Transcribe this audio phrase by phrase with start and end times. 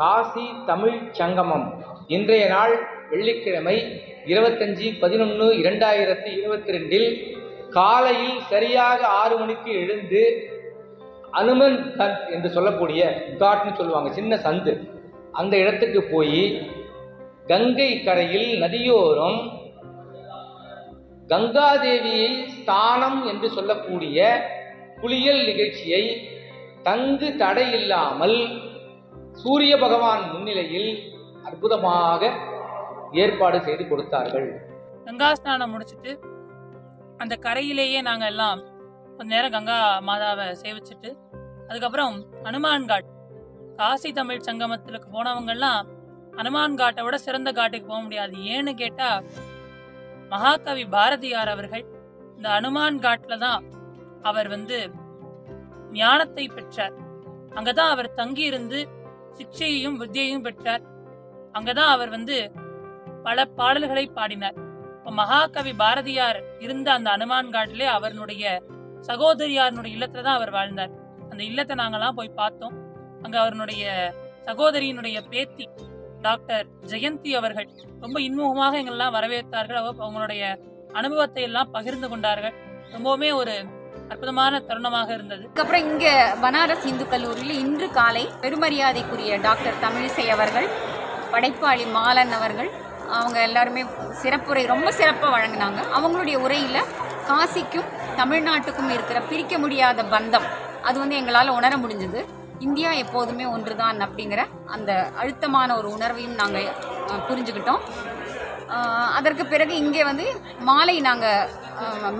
[0.00, 1.64] காசி தமிழ் சங்கமம்.
[2.06, 2.74] இன்றைய நாள்
[3.10, 3.74] வெள்ளிக்கிழமை
[4.26, 7.08] இருபத்தஞ்சி பதினொன்று இரண்டாயிரத்தி இருபத்தி ரெண்டில்
[7.70, 10.22] காலையில் சரியாக ஆறு மணிக்கு எழுந்து
[11.30, 13.00] அனுமன் கட் என்று சொல்லக்கூடிய
[13.40, 14.74] காட்னு சொல்லுவாங்க சின்ன சந்து.
[15.32, 16.42] அந்த இடத்துக்கு போய்
[17.46, 19.40] கங்கை கரையில் நதியோரம்
[21.28, 24.18] கங்காதேவியை ஸ்தானம் என்று சொல்லக்கூடிய
[25.00, 26.04] குளியல் நிகழ்ச்சியை
[26.82, 28.38] தங்கு தடையில்லாமல்
[29.42, 30.90] சூரிய பகவான் முன்னிலையில்
[31.48, 32.22] அற்புதமாக
[33.22, 34.48] ஏற்பாடு செய்து கொடுத்தார்கள்.
[35.06, 36.12] கங்கா ஸ்நானம் முடிச்சிட்டு
[37.22, 38.60] அந்த கரையிலேயே நாங்க எல்லாம்
[39.18, 39.78] கொஞ்ச நேரம் கங்கா
[40.08, 41.10] மாதாவை சேவிச்சுட்டு
[41.68, 42.16] அதுக்கப்புறம்
[42.46, 43.08] ஹனுமான் காட்
[43.80, 45.80] காசி தமிழ் சங்கமத்திலுக்கு போனவங்கெல்லாம்
[46.38, 48.34] ஹனுமான் காட்டை விட சிறந்த காட்டுக்கு போக முடியாது.
[48.54, 49.08] ஏன்னு கேட்டா
[50.32, 51.84] மகாகவி பாரதியார் அவர்கள்
[52.36, 53.62] இந்த ஹனுமான் காட்ல தான்
[54.30, 54.78] அவர் வந்து
[55.98, 56.96] ஞானத்தை பெற்றார்.
[57.58, 58.78] அங்கதான் அவர் தங்கியிருந்து
[59.38, 60.82] சிக்ஷையையும் வித்தியையும் பெற்றார்.
[61.52, 62.50] அங்கதான் அவர் வந்து
[63.22, 64.54] பல பாடல்களை பாடினார்.
[64.98, 68.62] இப்ப மகாகவி பாரதியார் இருந்த அந்த அனுமான் காட்டிலே அவருடைய
[69.06, 70.90] சகோதரியாருடைய இல்லத்துல தான் அவர் வாழ்ந்தார்.
[71.30, 72.76] அந்த இல்லத்தை நாங்கெல்லாம் போய் பார்த்தோம்.
[73.22, 75.68] அங்க அவருடைய சகோதரியினுடைய பேத்தி
[76.22, 77.68] டாக்டர் ஜெயந்தி அவர்கள்
[78.00, 79.78] ரொம்ப இன்முகமாக எங்கெல்லாம் வரவேற்றார்கள்.
[79.78, 80.42] அவங்களுடைய
[80.92, 82.54] அனுபவத்தை எல்லாம் பகிர்ந்து கொண்டார்கள்.
[82.92, 83.54] ரொம்பவுமே ஒரு
[84.10, 85.42] அற்புதமான தருணமாக இருந்தது.
[85.44, 86.06] அதுக்கப்புறம் இங்க
[86.44, 90.68] பனாரஸ் இந்து கல்லூரியில் இன்று காலை பெருமரியாதைக்குரிய டாக்டர் தமிழிசை அவர்கள்
[91.32, 92.70] படைப்பாளி மாலன் அவர்கள்
[93.18, 93.82] அவங்க எல்லாருமே
[94.22, 95.80] சிறப்புரை ரொம்ப சிறப்பாக வழங்கினாங்க.
[95.98, 96.88] அவங்களுடைய உரையில்
[97.30, 100.48] காசிக்கும் தமிழ்நாட்டுக்கும் இருக்கிற பிரிக்க முடியாத பந்தம்
[100.88, 102.20] அது வந்து எங்களால் உணர முடிஞ்சது.
[102.66, 104.42] இந்தியா எப்போதுமே ஒன்றுதான் அப்படிங்கிற
[104.74, 106.70] அந்த அழுத்தமான ஒரு உணர்வையும் நாங்கள்
[107.28, 107.82] புரிஞ்சுக்கிட்டோம்.
[109.18, 110.24] அதற்கு பிறகு இங்கே வந்து
[110.68, 111.52] மாலை நாங்கள்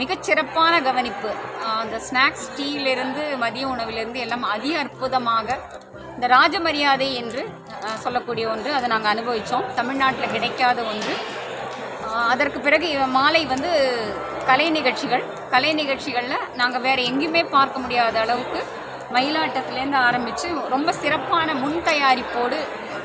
[0.01, 1.31] மிகச்சிறப்பான கவனிப்பு.
[1.83, 5.59] அந்த ஸ்நாக்ஸ் டீயிலிருந்து மதிய உணவிலிருந்து எல்லாம் அதி அற்புதமாக
[6.15, 7.43] இந்த ராஜமரியாதை என்று
[8.05, 11.15] சொல்லக்கூடிய ஒன்று அதை நாங்கள் அனுபவித்தோம் தமிழ்நாட்டில் கிடைக்காத ஒன்று.
[12.33, 13.71] அதற்கு பிறகு மாலை வந்து
[14.51, 15.25] கலை நிகழ்ச்சிகள்.
[15.55, 18.61] கலை நிகழ்ச்சிகளில் நாங்கள் வேறு எங்கேயுமே பார்க்க முடியாத அளவுக்கு
[19.17, 22.59] மயிலாட்டத்திலேருந்து ஆரம்பித்து ரொம்ப சிறப்பான முன் தயாரிப்போடு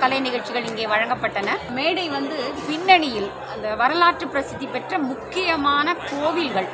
[0.04, 1.50] கலை நிகழ்ச்சிகள் இங்கே வழங்கப்பட்டன.
[1.78, 2.38] மேடை வந்து
[2.68, 6.70] பின்னணியில் அந்த வரலாற்று பிரசித்தி பெற்ற முக்கியமான கோவில்கள்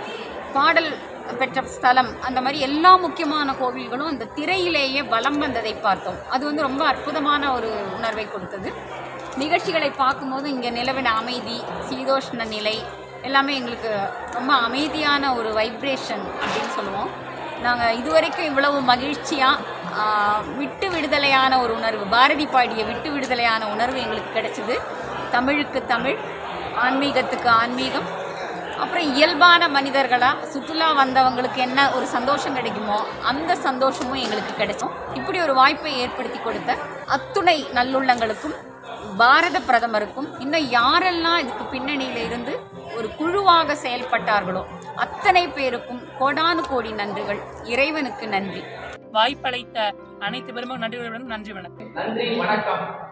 [0.56, 0.92] பாடல்
[1.40, 6.18] பெற்ற ஸ்தலம் அந்த மாதிரி எல்லா முக்கியமான கோவில்களும் அந்த திரையிலேயே வலம் வந்ததை பார்த்தோம்.
[6.36, 8.70] அது வந்து ரொம்ப அற்புதமான ஒரு உணர்வை கொடுத்தது.
[9.44, 11.58] நிகழ்ச்சிகளை பார்க்கும்போது இங்கே நிலவின அமைதி
[11.90, 12.76] சீதோஷ்ண நிலை
[13.28, 13.92] எல்லாமே எங்களுக்கு
[14.38, 17.12] ரொம்ப அமைதியான ஒரு வைப்ரேஷன் அப்படின்னு சொல்லுவோம்.
[17.66, 19.64] நாங்கள் இதுவரைக்கும் இவ்வளவு மகிழ்ச்சியாக
[20.60, 22.04] விட்டு விடுதலையான ஒரு உணர்வு.
[22.16, 24.78] பாரதி பாடிய விட்டு விடுதலையான உணர்வு எங்களுக்கு கிடைச்சிது.
[25.36, 26.18] தமிழுக்கு தமிழ்
[26.86, 28.08] ஆன்மீகத்துக்கு ஆன்மீகம்.
[28.84, 33.00] அப்புறம் இயல்பான மனிதர்களாக சுற்றுலா வந்தவங்களுக்கு என்ன ஒரு சந்தோஷம் கிடைக்குமோ
[33.32, 36.76] அந்த சந்தோஷமும் எங்களுக்கு கிடைக்கும் இப்படி ஒரு வாய்ப்பை ஏற்படுத்தி கொடுத்த
[37.16, 38.56] அத்துணை நல்லுள்ளங்களுக்கும்
[39.22, 42.54] பாரத பிரதமருக்கும் இன்னும் யாரெல்லாம் இதுக்கு பின்னணியில் இருந்து
[42.98, 44.64] ஒரு குழுவாக செயல்பட்டார்களோ
[45.06, 47.42] அத்தனை பேருக்கும் கோடானு கோடி நன்றிகள்.
[47.74, 48.64] இறைவனுக்கு நன்றி.
[49.12, 51.92] வாய்ப்பளித்த அனைத்து பெருமக்கள் நன்றி நன்றி வணக்கம்.
[51.92, 53.09] நன்றி வணக்கம்.